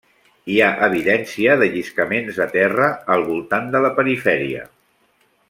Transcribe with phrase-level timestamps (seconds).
[0.51, 4.67] Hi ha evidència de lliscaments de terra al voltant de la perifèria.